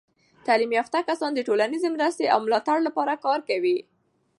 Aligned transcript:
تعلیم 0.45 0.71
یافته 0.77 0.99
کسان 1.09 1.31
د 1.35 1.39
ټولنیزې 1.47 1.89
مرستې 1.95 2.25
او 2.33 2.39
ملاتړ 2.45 2.77
لپاره 2.87 3.21
کار 3.25 3.39
کوي. 3.49 3.77